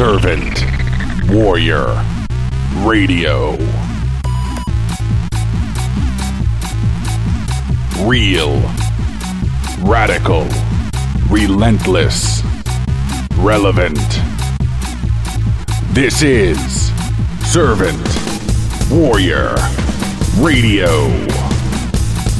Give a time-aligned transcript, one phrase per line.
[0.00, 0.64] Servant
[1.28, 1.84] Warrior
[2.76, 3.58] Radio.
[8.08, 8.62] Real,
[9.80, 10.48] radical,
[11.28, 12.42] relentless,
[13.36, 13.98] relevant.
[15.90, 16.90] This is
[17.44, 18.00] Servant
[18.90, 19.54] Warrior
[20.38, 21.10] Radio.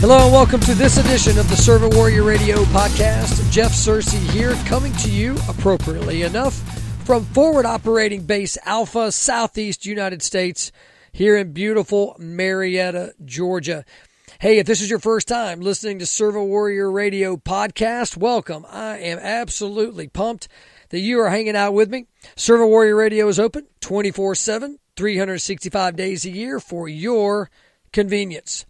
[0.00, 3.50] Hello and welcome to this edition of the Servant Warrior Radio podcast.
[3.50, 6.59] Jeff Searcy here, coming to you appropriately enough
[7.10, 10.70] from Forward Operating Base Alpha, Southeast United States,
[11.10, 13.84] here in beautiful Marietta, Georgia.
[14.38, 18.64] Hey, if this is your first time listening to Servant Warrior Radio podcast, welcome.
[18.70, 20.46] I am absolutely pumped
[20.90, 22.06] that you are hanging out with me.
[22.36, 27.50] Servant Warrior Radio is open 24 7, 365 days a year for your
[27.92, 28.66] convenience.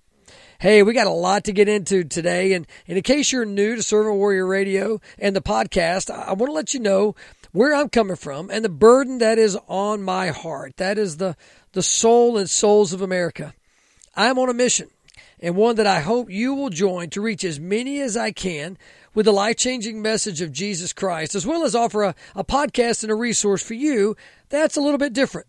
[0.61, 2.55] Hey, we got a lot to get into today.
[2.55, 6.53] And, in case you're new to Servant Warrior Radio and the podcast, I want to
[6.53, 7.15] let you know
[7.53, 10.77] where I'm coming from and the burden that is on my heart.
[10.77, 11.37] That is the,
[11.73, 13.55] the soul and souls of America.
[14.15, 14.89] I'm on a mission
[15.41, 18.77] and one that I hope you will join to reach as many as I can
[19.15, 23.03] with the life changing message of Jesus Christ, as well as offer a, a podcast
[23.03, 24.17] and a resource for you
[24.49, 25.47] that's a little bit different.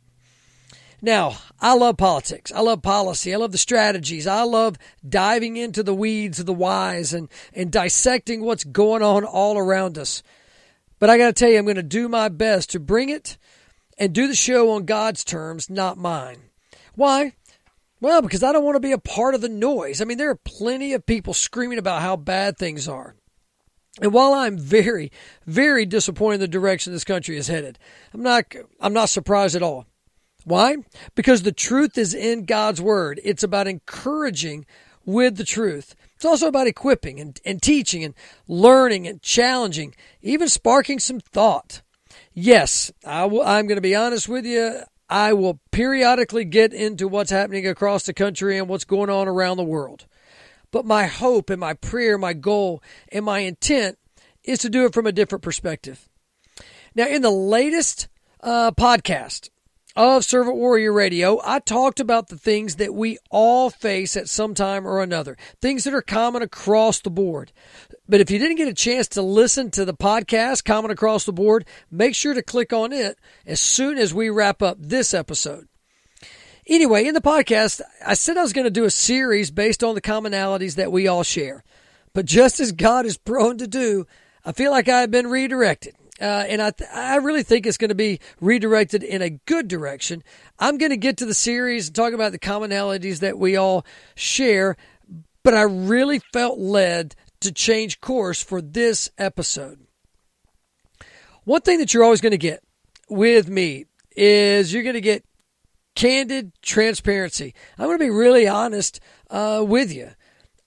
[1.01, 2.51] Now, I love politics.
[2.51, 3.33] I love policy.
[3.33, 4.27] I love the strategies.
[4.27, 4.77] I love
[5.07, 9.97] diving into the weeds of the whys and, and dissecting what's going on all around
[9.97, 10.21] us.
[11.01, 13.39] But I got to tell you, I'm going to do my best to bring it
[13.97, 16.37] and do the show on God's terms, not mine.
[16.93, 17.33] Why?
[17.99, 19.99] Well, because I don't want to be a part of the noise.
[19.99, 23.15] I mean, there are plenty of people screaming about how bad things are.
[23.99, 25.11] And while I'm very,
[25.47, 27.79] very disappointed in the direction this country is headed,
[28.13, 29.87] I'm not, I'm not surprised at all.
[30.45, 30.77] Why?
[31.15, 33.19] Because the truth is in God's word.
[33.23, 34.67] It's about encouraging
[35.03, 35.95] with the truth.
[36.21, 38.13] It's also about equipping and, and teaching and
[38.47, 41.81] learning and challenging, even sparking some thought.
[42.31, 44.81] Yes, I will, I'm going to be honest with you.
[45.09, 49.57] I will periodically get into what's happening across the country and what's going on around
[49.57, 50.05] the world.
[50.69, 53.97] But my hope and my prayer, my goal, and my intent
[54.43, 56.07] is to do it from a different perspective.
[56.93, 58.09] Now, in the latest
[58.41, 59.49] uh, podcast,
[59.95, 64.53] of Servant Warrior Radio, I talked about the things that we all face at some
[64.53, 67.51] time or another, things that are common across the board.
[68.07, 71.33] But if you didn't get a chance to listen to the podcast, Common Across the
[71.33, 75.67] Board, make sure to click on it as soon as we wrap up this episode.
[76.67, 79.95] Anyway, in the podcast, I said I was going to do a series based on
[79.95, 81.63] the commonalities that we all share.
[82.13, 84.05] But just as God is prone to do,
[84.45, 85.95] I feel like I have been redirected.
[86.21, 89.67] Uh, and I, th- I really think it's going to be redirected in a good
[89.67, 90.23] direction.
[90.59, 93.85] I'm going to get to the series and talk about the commonalities that we all
[94.13, 94.77] share,
[95.43, 99.79] but I really felt led to change course for this episode.
[101.43, 102.63] One thing that you're always going to get
[103.09, 105.25] with me is you're going to get
[105.95, 107.55] candid transparency.
[107.79, 108.99] I'm going to be really honest
[109.31, 110.11] uh, with you.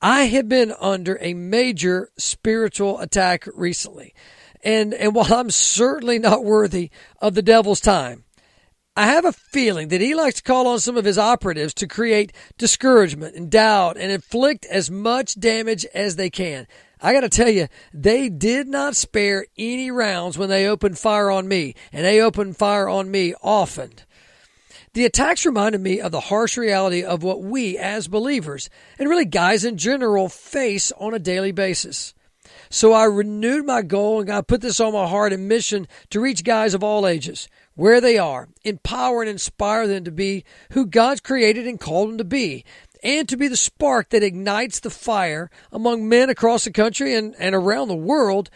[0.03, 4.15] I have been under a major spiritual attack recently.
[4.65, 8.25] And, and while I'm certainly not worthy of the devil's time,
[8.97, 11.87] I have a feeling that he likes to call on some of his operatives to
[11.87, 16.67] create discouragement and doubt and inflict as much damage as they can.
[17.01, 21.31] I got to tell you, they did not spare any rounds when they opened fire
[21.31, 23.93] on me, and they opened fire on me often.
[24.95, 29.27] The attacks reminded me of the harsh reality of what we as believers, and really
[29.27, 32.15] guys in general, face on a daily basis.
[32.71, 36.21] So I renewed my goal and God put this on my heart and mission to
[36.21, 40.87] reach guys of all ages where they are, empower and inspire them to be who
[40.87, 42.65] God's created and called them to be,
[43.03, 47.35] and to be the spark that ignites the fire among men across the country and,
[47.39, 48.49] and around the world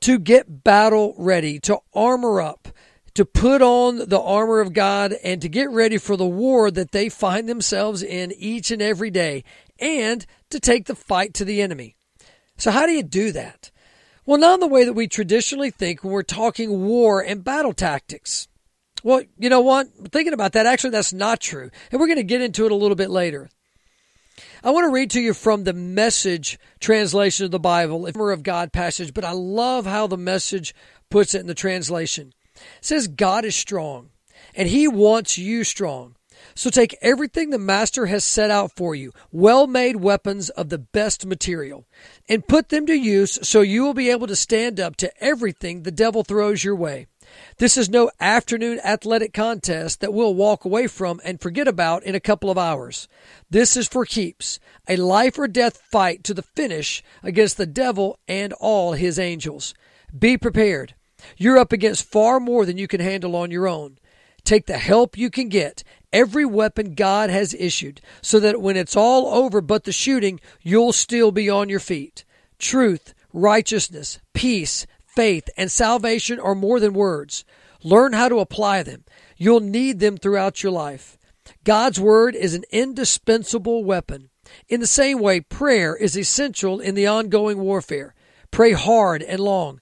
[0.00, 2.68] to get battle ready, to armor up,
[3.14, 6.92] to put on the armor of God, and to get ready for the war that
[6.92, 9.44] they find themselves in each and every day,
[9.78, 11.93] and to take the fight to the enemy.
[12.56, 13.70] So, how do you do that?
[14.26, 17.74] Well, not in the way that we traditionally think when we're talking war and battle
[17.74, 18.48] tactics.
[19.02, 19.88] Well, you know what?
[20.10, 21.70] Thinking about that, actually, that's not true.
[21.92, 23.50] And we're going to get into it a little bit later.
[24.62, 28.72] I want to read to you from the message translation of the Bible, of God
[28.72, 30.74] passage, but I love how the message
[31.10, 32.32] puts it in the translation.
[32.56, 34.08] It says, God is strong,
[34.54, 36.16] and He wants you strong.
[36.56, 40.78] So take everything the Master has set out for you, well made weapons of the
[40.78, 41.86] best material,
[42.28, 45.82] and put them to use so you will be able to stand up to everything
[45.82, 47.06] the devil throws your way.
[47.58, 52.14] This is no afternoon athletic contest that we'll walk away from and forget about in
[52.14, 53.08] a couple of hours.
[53.50, 58.18] This is for keeps, a life or death fight to the finish against the devil
[58.28, 59.74] and all his angels.
[60.16, 60.94] Be prepared.
[61.36, 63.98] You're up against far more than you can handle on your own.
[64.44, 65.82] Take the help you can get,
[66.12, 70.92] every weapon God has issued, so that when it's all over but the shooting, you'll
[70.92, 72.24] still be on your feet.
[72.58, 77.44] Truth, righteousness, peace, faith, and salvation are more than words.
[77.82, 79.04] Learn how to apply them.
[79.36, 81.18] You'll need them throughout your life.
[81.64, 84.30] God's Word is an indispensable weapon.
[84.68, 88.14] In the same way, prayer is essential in the ongoing warfare.
[88.50, 89.80] Pray hard and long.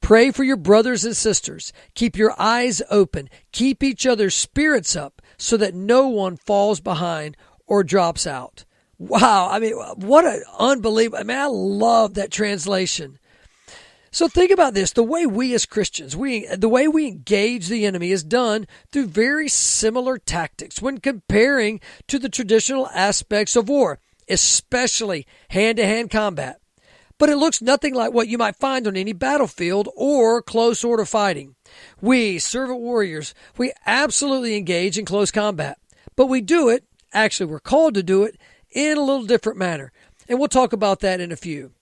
[0.00, 1.72] Pray for your brothers and sisters.
[1.94, 3.28] Keep your eyes open.
[3.52, 7.36] Keep each other's spirits up so that no one falls behind
[7.66, 8.64] or drops out.
[8.98, 9.48] Wow.
[9.50, 11.18] I mean, what an unbelievable.
[11.18, 13.18] I mean, I love that translation.
[14.10, 14.92] So think about this.
[14.92, 19.06] The way we as Christians, we, the way we engage the enemy is done through
[19.06, 23.98] very similar tactics when comparing to the traditional aspects of war,
[24.28, 26.60] especially hand to hand combat
[27.18, 31.04] but it looks nothing like what you might find on any battlefield or close order
[31.04, 31.54] fighting.
[32.00, 35.78] We, servant warriors, we absolutely engage in close combat,
[36.16, 38.36] but we do it, actually, we're called to do it
[38.70, 39.92] in a little different manner.
[40.28, 41.72] And we'll talk about that in a few.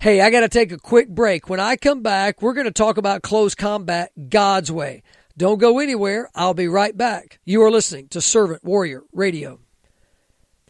[0.00, 1.48] Hey, I got to take a quick break.
[1.48, 5.02] When I come back, we're going to talk about close combat God's way.
[5.38, 6.28] Don't go anywhere.
[6.34, 7.38] I'll be right back.
[7.44, 9.60] You are listening to Servant Warrior Radio.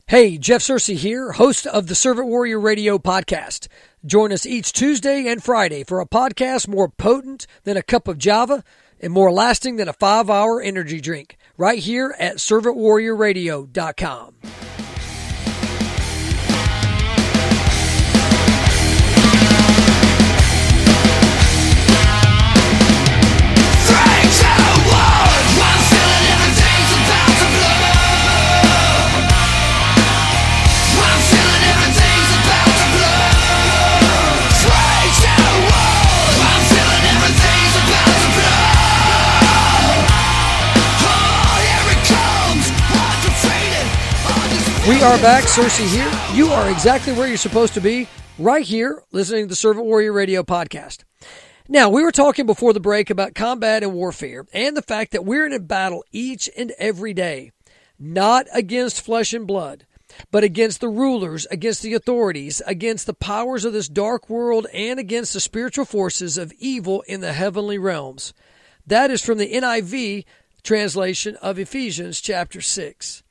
[0.07, 3.69] Hey, Jeff Searcy here, host of the Servant Warrior Radio podcast.
[4.05, 8.19] Join us each Tuesday and Friday for a podcast more potent than a cup of
[8.19, 8.65] Java
[9.01, 14.72] and more lasting than a five hour energy drink, right here at ServantWarriorRadio.com.
[44.89, 46.37] We are back, Searcy here.
[46.37, 50.13] You are exactly where you're supposed to be, right here, listening to the Servant Warrior
[50.13, 51.05] Radio podcast.
[51.69, 55.25] Now, we were talking before the break about combat and warfare and the fact that
[55.25, 57.53] we're in a battle each and every day,
[57.97, 59.87] not against flesh and blood,
[60.33, 64.99] but against the rulers, against the authorities, against the powers of this dark world, and
[64.99, 68.35] against the spiritual forces of evil in the heavenly realms.
[68.85, 70.25] That is from the NIV
[70.65, 73.23] translation of Ephesians chapter 6.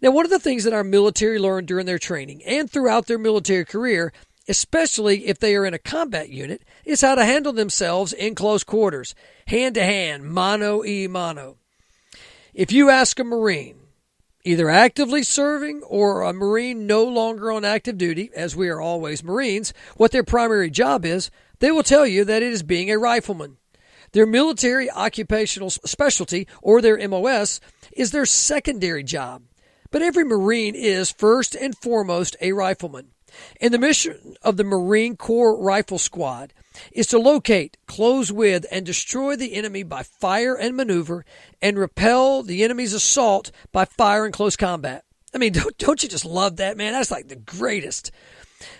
[0.00, 3.18] Now, one of the things that our military learned during their training and throughout their
[3.18, 4.12] military career,
[4.48, 8.64] especially if they are in a combat unit, is how to handle themselves in close
[8.64, 9.14] quarters,
[9.46, 11.56] hand to hand, mano e mano.
[12.54, 13.76] If you ask a Marine,
[14.44, 19.22] either actively serving or a Marine no longer on active duty, as we are always
[19.22, 21.30] Marines, what their primary job is,
[21.60, 23.56] they will tell you that it is being a rifleman.
[24.12, 27.60] Their military occupational specialty, or their MOS,
[27.92, 29.42] is their secondary job.
[29.92, 33.12] But every Marine is first and foremost a rifleman.
[33.60, 36.52] And the mission of the Marine Corps Rifle Squad
[36.90, 41.24] is to locate, close with, and destroy the enemy by fire and maneuver
[41.60, 45.04] and repel the enemy's assault by fire and close combat.
[45.34, 46.94] I mean, don't, don't you just love that, man?
[46.94, 48.10] That's like the greatest.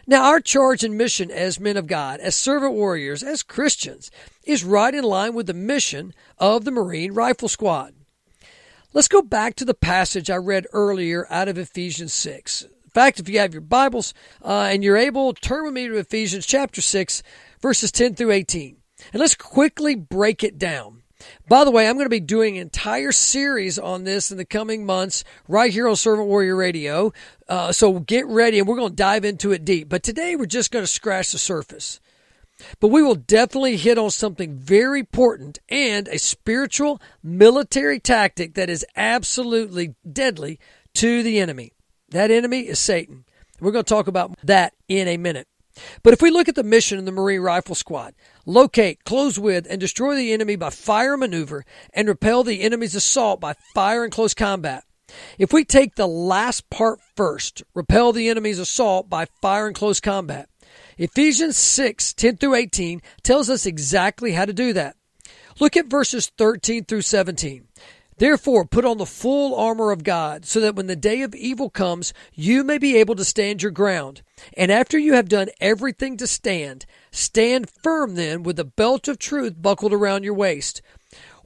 [0.07, 4.11] Now, our charge and mission as men of God, as servant warriors, as Christians,
[4.45, 7.95] is right in line with the mission of the Marine Rifle Squad.
[8.95, 12.65] Let's go back to the passage I read earlier out of Ephesians 6.
[12.65, 14.13] In fact, if you have your Bibles
[14.45, 17.23] uh, and you're able, turn with me to Ephesians chapter 6,
[17.63, 18.77] verses 10 through 18.
[19.15, 21.05] And let's quickly break it down.
[21.49, 24.45] By the way, I'm going to be doing an entire series on this in the
[24.45, 27.15] coming months right here on Servant Warrior Radio.
[27.49, 29.89] Uh, so get ready and we're going to dive into it deep.
[29.89, 31.99] But today we're just going to scratch the surface.
[32.81, 38.71] But we will definitely hit on something very important and a spiritual military tactic that
[38.71, 40.59] is absolutely deadly
[40.95, 41.73] to the enemy.
[42.11, 43.25] That enemy is Satan.
[43.61, 45.49] We're going to talk about that in a minute.
[46.03, 48.15] But if we look at the mission of the Marine Rifle Squad,
[48.45, 51.65] locate, close with, and destroy the enemy by fire maneuver
[51.95, 54.85] and repel the enemy's assault by fire and close combat.
[55.39, 60.01] If we take the last part first, repel the enemy's assault by fire and close
[60.01, 60.49] combat,
[61.03, 64.95] Ephesians 6 10 through 18 tells us exactly how to do that.
[65.59, 67.67] Look at verses 13 through 17.
[68.19, 71.71] Therefore, put on the full armor of God, so that when the day of evil
[71.71, 74.23] comes, you may be able to stand your ground.
[74.57, 79.19] And after you have done everything to stand, stand firm then with the belt of
[79.19, 80.83] truth buckled around your waist,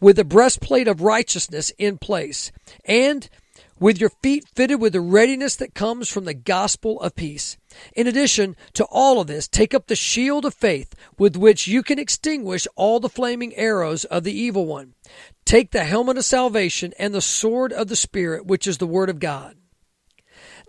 [0.02, 2.52] with the breastplate of righteousness in place,
[2.84, 3.30] and
[3.78, 7.56] with your feet fitted with the readiness that comes from the gospel of peace.
[7.95, 11.83] In addition to all of this, take up the shield of faith with which you
[11.83, 14.95] can extinguish all the flaming arrows of the evil one.
[15.45, 19.11] Take the helmet of salvation and the sword of the Spirit, which is the Word
[19.11, 19.56] of God.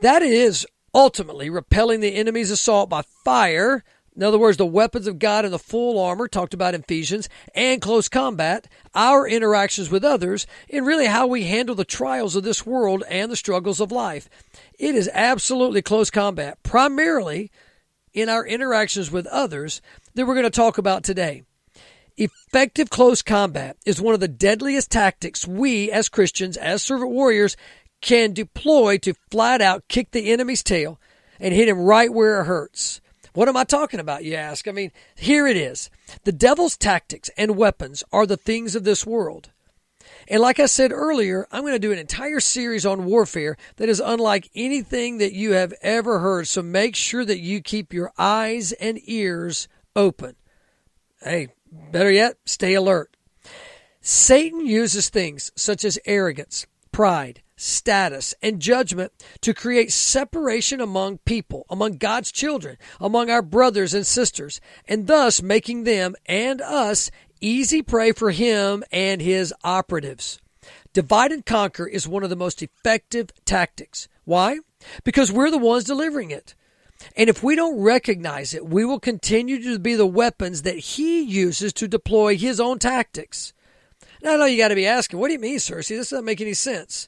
[0.02, 3.84] That is ultimately repelling the enemy's assault by fire
[4.18, 7.30] in other words, the weapons of God and the full armor, talked about in Ephesians,
[7.54, 12.44] and close combat, our interactions with others, and really how we handle the trials of
[12.44, 14.28] this world and the struggles of life.
[14.80, 17.52] It is absolutely close combat, primarily
[18.12, 19.84] in our interactions with others
[20.16, 21.44] that we're going to talk about today.
[22.18, 27.56] Effective close combat is one of the deadliest tactics we as Christians, as servant warriors,
[28.02, 31.00] can deploy to flat out kick the enemy's tail
[31.40, 33.00] and hit him right where it hurts.
[33.38, 34.68] What am I talking about, you ask?
[34.68, 35.92] I mean, here it is.
[36.24, 39.52] The devil's tactics and weapons are the things of this world.
[40.28, 43.90] And like I said earlier, I'm going to do an entire series on warfare that
[43.90, 46.48] is unlike anything that you have ever heard.
[46.48, 50.36] So make sure that you keep your eyes and ears open.
[51.22, 51.50] Hey,
[51.92, 53.16] better yet, stay alert.
[54.02, 59.12] Satan uses things such as arrogance, pride, status, and judgment
[59.42, 65.42] to create separation among people, among God's children, among our brothers and sisters, and thus
[65.42, 67.12] making them and us
[67.42, 70.40] easy prey for him and his operatives.
[70.94, 74.08] Divide and conquer is one of the most effective tactics.
[74.24, 74.60] Why?
[75.04, 76.56] Because we're the ones delivering it.
[77.16, 81.22] And if we don't recognize it, we will continue to be the weapons that he
[81.22, 83.54] uses to deploy his own tactics.
[84.24, 85.90] Now, I know you got to be asking, what do you mean, Searcy?
[85.90, 87.08] This doesn't make any sense.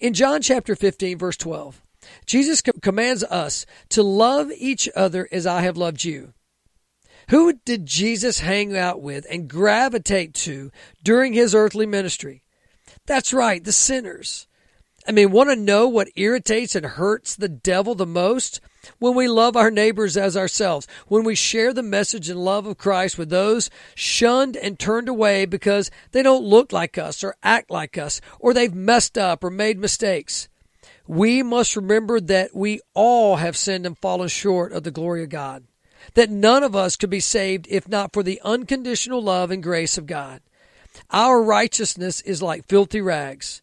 [0.00, 1.82] In John chapter 15, verse 12,
[2.26, 6.32] Jesus commands us to love each other as I have loved you.
[7.30, 10.70] Who did Jesus hang out with and gravitate to
[11.02, 12.42] during his earthly ministry?
[13.06, 14.46] That's right, the sinners.
[15.08, 18.60] I mean, want to know what irritates and hurts the devil the most?
[18.98, 22.78] When we love our neighbors as ourselves, when we share the message and love of
[22.78, 27.70] Christ with those shunned and turned away because they don't look like us or act
[27.70, 30.48] like us or they've messed up or made mistakes.
[31.06, 35.28] We must remember that we all have sinned and fallen short of the glory of
[35.28, 35.64] God.
[36.14, 39.98] That none of us could be saved if not for the unconditional love and grace
[39.98, 40.40] of God.
[41.10, 43.62] Our righteousness is like filthy rags.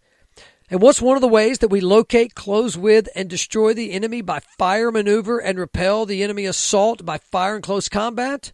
[0.74, 4.24] And what's one of the ways that we locate, close with, and destroy the enemy
[4.24, 8.52] by fire maneuver and repel the enemy assault by fire and close combat?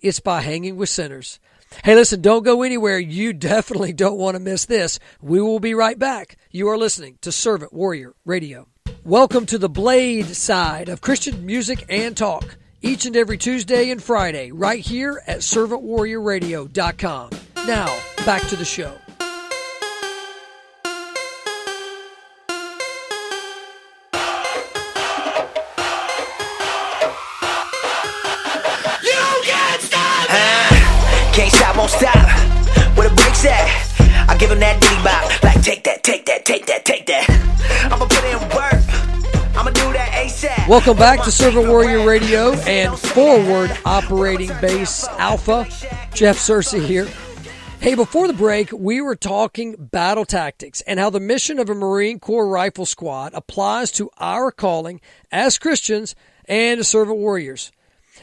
[0.00, 1.38] It's by hanging with sinners.
[1.84, 2.98] Hey, listen, don't go anywhere.
[2.98, 4.98] You definitely don't want to miss this.
[5.20, 6.38] We will be right back.
[6.50, 8.68] You are listening to Servant Warrior Radio.
[9.04, 12.56] Welcome to the Blade side of Christian music and talk.
[12.80, 17.30] Each and every Tuesday and Friday, right here at ServantWarriorRadio.com.
[17.66, 17.94] Now,
[18.24, 18.96] back to the show.
[31.38, 32.16] Won't stop.
[32.96, 34.28] Where the brakes at?
[34.28, 35.44] I give him that ditty bop.
[35.44, 37.30] Like, take that, take that, take that, take that.
[37.92, 39.56] I'ma put in work.
[39.56, 40.66] I'ma do that ASAP.
[40.66, 45.68] Welcome back to Servant Warrior Radio and Forward Operating Base Alpha.
[46.12, 47.06] Jeff Searcy here.
[47.78, 51.74] Hey, before the break, we were talking battle tactics and how the mission of a
[51.76, 56.16] Marine Corps rifle squad applies to our calling as Christians
[56.46, 57.70] and as servant warriors.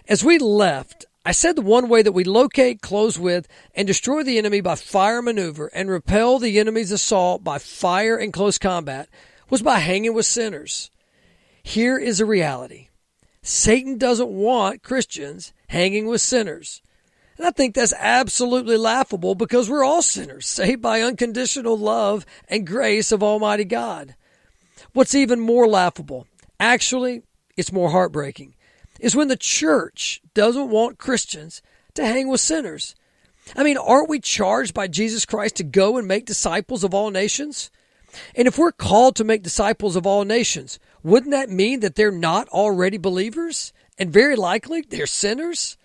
[0.10, 4.22] As we left, I said the one way that we locate, close with, and destroy
[4.22, 9.10] the enemy by fire maneuver and repel the enemy's assault by fire and close combat
[9.50, 10.92] was by hanging with sinners.
[11.64, 12.90] Here is a reality.
[13.42, 16.84] Satan doesn't want Christians hanging with sinners.
[17.38, 22.68] And I think that's absolutely laughable because we're all sinners, saved by unconditional love and
[22.68, 24.16] grace of Almighty God.
[24.94, 26.28] What's even more laughable,
[26.60, 27.24] actually,
[27.58, 28.54] it's more heartbreaking,
[29.00, 31.62] is when the church doesn't want Christians
[31.96, 32.96] to hang with sinners.
[33.56, 37.12] I mean, aren't we charged by Jesus Christ to go and make disciples of all
[37.12, 37.70] nations?
[38.36, 42.12] And if we're called to make disciples of all nations, wouldn't that mean that they're
[42.12, 43.74] not already believers?
[43.98, 45.78] And very likely they're sinners?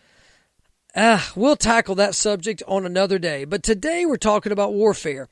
[0.94, 5.28] Uh, we'll tackle that subject on another day, but today we're talking about warfare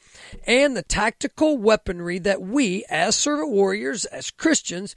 [0.46, 4.94] and the tactical weaponry that we, as servant warriors, as Christians,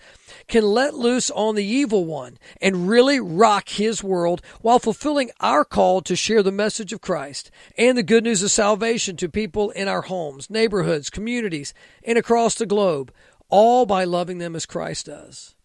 [0.48, 5.66] can let loose on the evil one and really rock his world while fulfilling our
[5.66, 9.72] call to share the message of Christ and the good news of salvation to people
[9.72, 13.12] in our homes, neighborhoods, communities, and across the globe,
[13.50, 15.56] all by loving them as Christ does.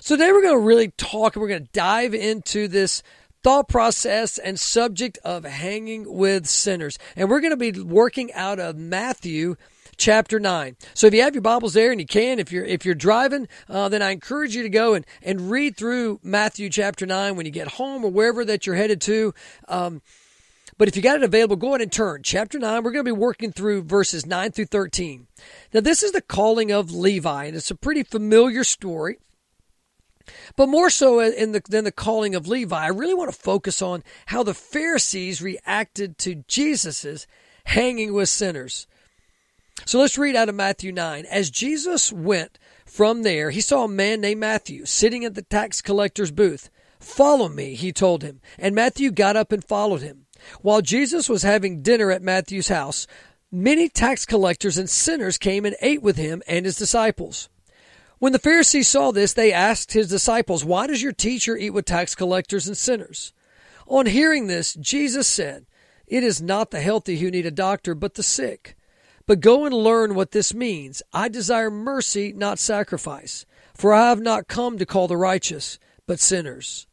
[0.00, 3.02] So today we're going to really talk and we're going to dive into this
[3.42, 6.98] thought process and subject of hanging with sinners.
[7.16, 9.56] And we're going to be working out of Matthew
[9.96, 10.76] chapter 9.
[10.94, 13.48] So if you have your Bibles there and you can, if you're if you're driving,
[13.68, 17.46] uh, then I encourage you to go and, and read through Matthew chapter 9 when
[17.46, 19.34] you get home or wherever that you're headed to.
[19.68, 20.02] Um,
[20.78, 22.22] but if you got it available, go ahead and turn.
[22.22, 25.26] Chapter 9, we're going to be working through verses 9 through 13.
[25.72, 29.18] Now, this is the calling of Levi, and it's a pretty familiar story.
[30.56, 33.82] But more so in the, than the calling of Levi, I really want to focus
[33.82, 37.26] on how the Pharisees reacted to Jesus's
[37.64, 38.86] hanging with sinners.
[39.84, 41.26] So let's read out of Matthew 9.
[41.26, 45.82] As Jesus went from there, he saw a man named Matthew sitting at the tax
[45.82, 46.70] collector's booth.
[47.00, 48.40] Follow me, he told him.
[48.58, 50.26] And Matthew got up and followed him.
[50.60, 53.06] While Jesus was having dinner at Matthew's house,
[53.50, 57.48] many tax collectors and sinners came and ate with him and his disciples.
[58.22, 61.86] When the Pharisees saw this, they asked his disciples, Why does your teacher eat with
[61.86, 63.32] tax collectors and sinners?
[63.88, 65.66] On hearing this, Jesus said,
[66.06, 68.76] It is not the healthy who need a doctor, but the sick.
[69.26, 71.02] But go and learn what this means.
[71.12, 76.20] I desire mercy, not sacrifice, for I have not come to call the righteous, but
[76.20, 76.86] sinners.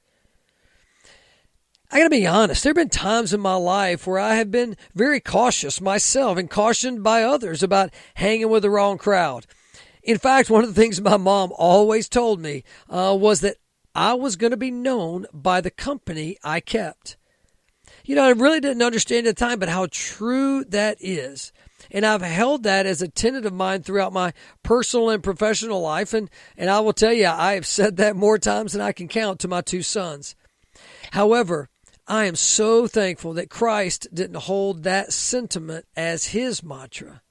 [1.91, 4.49] I got to be honest, there have been times in my life where I have
[4.49, 9.45] been very cautious myself and cautioned by others about hanging with the wrong crowd.
[10.03, 13.57] In fact, one of the things my mom always told me uh, was that
[13.93, 17.17] I was going to be known by the company I kept.
[18.05, 21.51] You know, I really didn't understand at the time, but how true that is.
[21.91, 26.13] And I've held that as a tenet of mine throughout my personal and professional life.
[26.13, 29.07] And, and I will tell you, I have said that more times than I can
[29.07, 30.35] count to my two sons.
[31.11, 31.69] However,
[32.07, 37.21] I am so thankful that Christ didn't hold that sentiment as his mantra.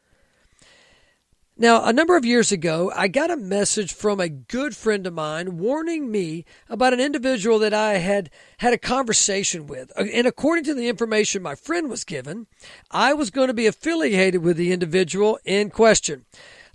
[1.61, 5.13] Now, a number of years ago, I got a message from a good friend of
[5.13, 9.91] mine warning me about an individual that I had had a conversation with.
[9.99, 12.47] Uh, and according to the information my friend was given,
[12.93, 16.27] I was going to be affiliated with the individual in question.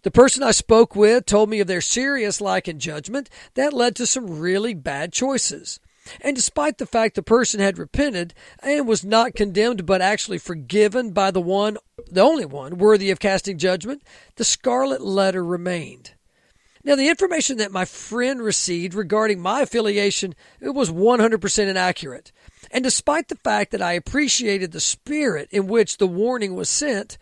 [0.02, 3.96] The person I spoke with told me of their serious lack in judgment that led
[3.96, 5.80] to some really bad choices.
[6.22, 11.12] And despite the fact the person had repented and was not condemned but actually forgiven
[11.12, 11.78] by the one,
[12.10, 14.04] the only one worthy of casting judgment,
[14.36, 16.12] the scarlet letter remained.
[16.86, 22.34] Now, the information that my friend received regarding my affiliation it was 100% inaccurate.
[22.72, 27.18] And despite the fact that I appreciated the spirit in which the warning was sent,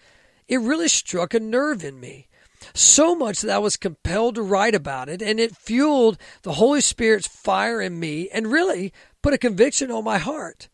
[0.47, 2.27] it really struck a nerve in me
[2.73, 6.81] so much that I was compelled to write about it, and it fueled the Holy
[6.81, 10.69] Spirit's fire in me and really put a conviction on my heart.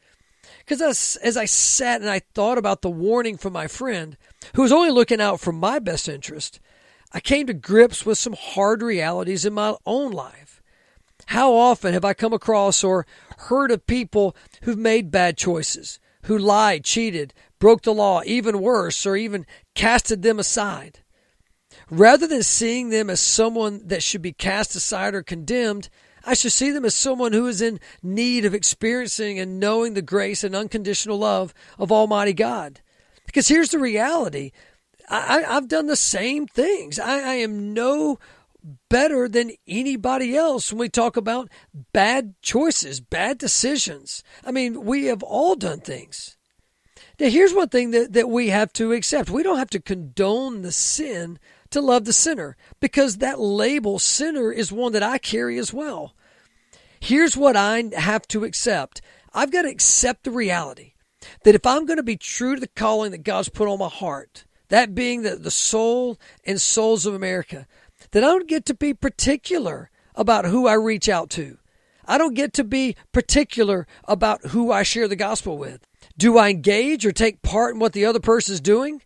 [0.60, 4.17] Because as, as I sat and I thought about the warning from my friend,
[4.56, 6.60] who was only looking out for my best interest,
[7.13, 10.62] I came to grips with some hard realities in my own life.
[11.28, 13.06] How often have I come across or
[13.38, 19.06] heard of people who've made bad choices, who lied, cheated, broke the law, even worse,
[19.06, 21.00] or even casted them aside?
[21.89, 25.89] Rather than seeing them as someone that should be cast aside or condemned,
[26.26, 30.02] I should see them as someone who is in need of experiencing and knowing the
[30.02, 32.82] grace and unconditional love of Almighty God.
[33.26, 34.52] Because here's the reality
[35.10, 37.00] I, have done the same things.
[37.00, 38.19] I, I am no
[38.89, 41.50] better than anybody else when we talk about
[41.93, 44.23] bad choices, bad decisions.
[44.45, 46.36] I mean, we have all done things.
[47.19, 50.62] Now, here's one thing that, that we have to accept we don't have to condone
[50.62, 51.39] the sin
[51.71, 56.13] to love the sinner because that label, sinner, is one that I carry as well.
[56.99, 59.01] Here's what I have to accept
[59.34, 60.93] I've got to accept the reality
[61.43, 63.89] that if I'm going to be true to the calling that God's put on my
[63.89, 67.67] heart, that being the, the soul and souls of America,
[68.12, 71.58] that I don't get to be particular about who I reach out to.
[72.06, 75.86] I don't get to be particular about who I share the gospel with.
[76.17, 79.01] Do I engage or take part in what the other person is doing?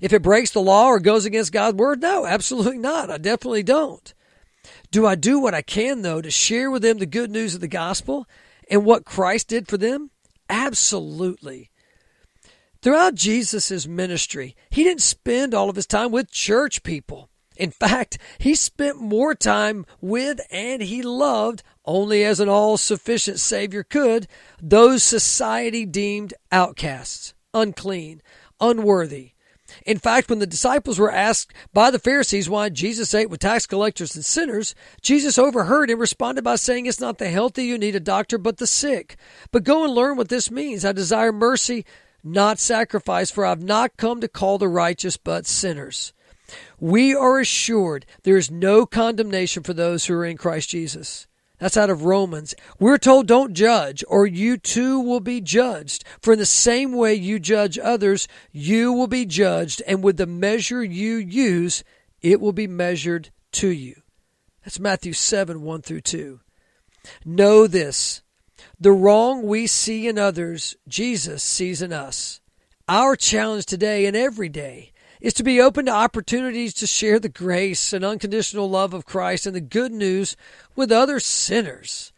[0.00, 3.10] If it breaks the law or goes against God's word, no, absolutely not.
[3.10, 4.14] I definitely don't.
[4.90, 7.60] Do I do what I can, though, to share with them the good news of
[7.60, 8.26] the gospel
[8.70, 10.10] and what Christ did for them?
[10.48, 11.70] Absolutely.
[12.82, 17.28] Throughout Jesus' ministry, he didn't spend all of his time with church people.
[17.56, 23.38] In fact, he spent more time with and he loved, only as an all sufficient
[23.38, 24.26] Savior could,
[24.62, 28.22] those society deemed outcasts, unclean,
[28.60, 29.32] unworthy,
[29.86, 33.66] in fact, when the disciples were asked by the Pharisees why Jesus ate with tax
[33.66, 37.96] collectors and sinners, Jesus overheard and responded by saying, It's not the healthy you need
[37.96, 39.16] a doctor, but the sick.
[39.50, 40.84] But go and learn what this means.
[40.84, 41.84] I desire mercy,
[42.22, 46.12] not sacrifice, for I've not come to call the righteous, but sinners.
[46.78, 51.26] We are assured there is no condemnation for those who are in Christ Jesus.
[51.60, 52.54] That's out of Romans.
[52.78, 56.04] We're told don't judge or you too will be judged.
[56.22, 59.82] For in the same way you judge others, you will be judged.
[59.86, 61.84] And with the measure you use,
[62.22, 64.02] it will be measured to you.
[64.64, 66.40] That's Matthew 7, 1 through 2.
[67.26, 68.22] Know this.
[68.80, 72.40] The wrong we see in others, Jesus sees in us.
[72.88, 74.89] Our challenge today and every day
[75.20, 79.46] is to be open to opportunities to share the grace and unconditional love of Christ
[79.46, 80.36] and the good news
[80.74, 82.12] with other sinners.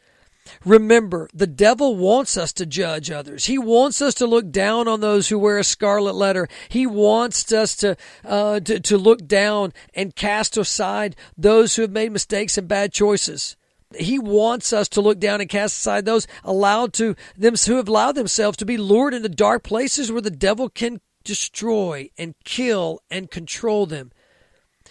[0.65, 3.47] Remember, the devil wants us to judge others.
[3.47, 6.49] He wants us to look down on those who wear a scarlet letter.
[6.69, 11.91] He wants us to, uh, to, to look down and cast aside those who have
[11.91, 13.57] made mistakes and bad choices.
[13.97, 17.89] He wants us to look down and cast aside those allowed to them who have
[17.89, 23.01] allowed themselves to be lured into dark places where the devil can destroy and kill
[23.11, 24.13] and control them.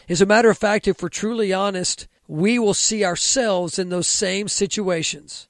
[0.10, 4.08] As a matter of fact, if we're truly honest, we will see ourselves in those
[4.08, 5.48] same situations.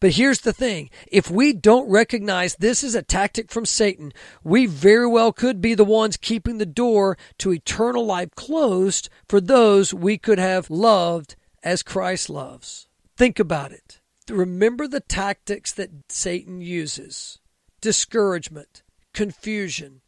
[0.00, 4.12] But here's the thing if we don't recognize this is a tactic from Satan,
[4.44, 9.40] we very well could be the ones keeping the door to eternal life closed for
[9.40, 12.88] those we could have loved as Christ loves.
[13.16, 14.00] Think about it.
[14.30, 17.40] Remember the tactics that Satan uses
[17.80, 20.00] discouragement, confusion,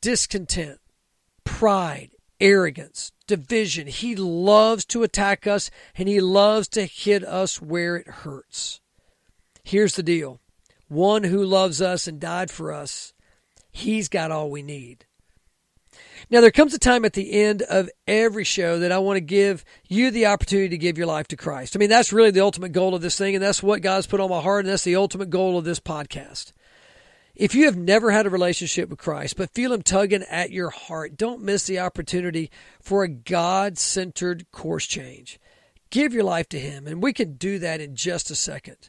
[0.00, 0.80] discontent,
[1.44, 3.86] pride, arrogance, division.
[3.86, 8.80] He loves to attack us and he loves to hit us where it hurts.
[9.62, 10.40] Here's the deal
[10.88, 13.12] one who loves us and died for us,
[13.72, 15.04] he's got all we need.
[16.28, 19.20] Now, there comes a time at the end of every show that I want to
[19.20, 21.76] give you the opportunity to give your life to Christ.
[21.76, 24.18] I mean, that's really the ultimate goal of this thing, and that's what God's put
[24.18, 26.52] on my heart, and that's the ultimate goal of this podcast.
[27.36, 30.70] If you have never had a relationship with Christ, but feel Him tugging at your
[30.70, 35.38] heart, don't miss the opportunity for a God centered course change.
[35.90, 38.88] Give your life to Him, and we can do that in just a second.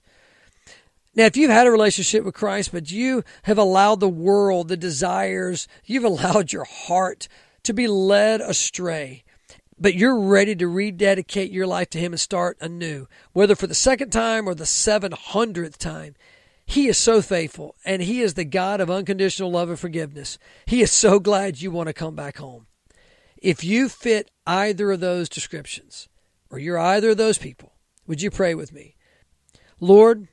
[1.14, 4.78] Now, if you've had a relationship with Christ, but you have allowed the world, the
[4.78, 7.28] desires, you've allowed your heart
[7.64, 9.26] to be led astray,
[9.78, 13.76] but you're ready to rededicate your life to Him and start anew, whether for the
[13.76, 16.16] second time or the 700th time,
[16.70, 20.38] he is so faithful, and He is the God of unconditional love and forgiveness.
[20.66, 22.68] He is so glad you want to come back home.
[23.38, 26.10] If you fit either of those descriptions,
[26.52, 27.72] or you're either of those people,
[28.06, 28.98] would you pray with me?
[29.80, 30.28] Lord,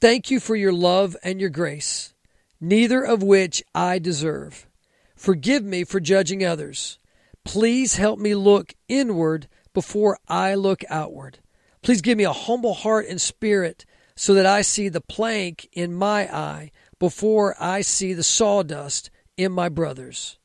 [0.00, 2.14] thank you for your love and your grace,
[2.60, 4.66] neither of which I deserve.
[5.14, 6.98] Forgive me for judging others.
[7.44, 11.38] Please help me look inward before I look outward.
[11.80, 13.84] Please give me a humble heart and spirit
[14.20, 19.50] so that I see the plank in my eye before I see the sawdust in
[19.50, 20.36] my brother's.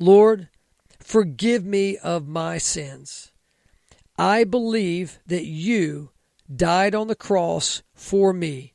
[0.00, 0.48] Lord,
[0.98, 3.30] forgive me of my sins.
[4.18, 6.10] I believe that you
[6.52, 8.72] died on the cross for me.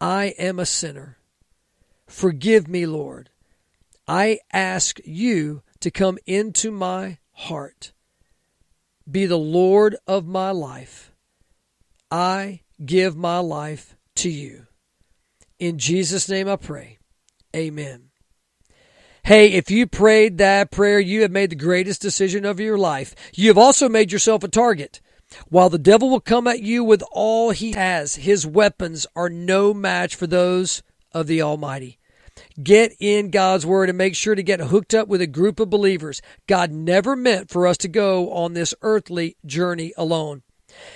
[0.00, 1.18] I am a sinner.
[2.08, 3.30] Forgive me, Lord.
[4.08, 7.92] I ask you to come into my heart.
[9.08, 11.12] Be the Lord of my life.
[12.10, 14.66] I give my life to you.
[15.58, 16.98] In Jesus' name I pray.
[17.54, 18.10] Amen.
[19.24, 23.14] Hey, if you prayed that prayer, you have made the greatest decision of your life.
[23.34, 25.00] You have also made yourself a target.
[25.48, 29.74] While the devil will come at you with all he has, his weapons are no
[29.74, 31.98] match for those of the Almighty.
[32.62, 35.70] Get in God's Word and make sure to get hooked up with a group of
[35.70, 36.22] believers.
[36.46, 40.42] God never meant for us to go on this earthly journey alone.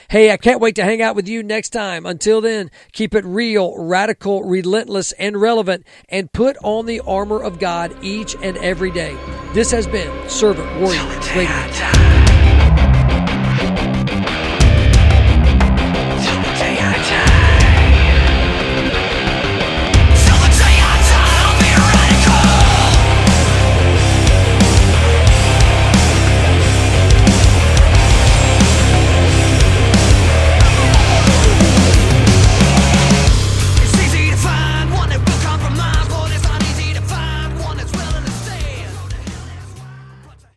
[0.09, 2.05] Hey, I can't wait to hang out with you next time.
[2.07, 7.59] Until then, keep it real, radical, relentless, and relevant, and put on the armor of
[7.59, 9.17] God each and every day.
[9.55, 11.03] This has been Servant Warrior
[11.35, 12.12] Radio.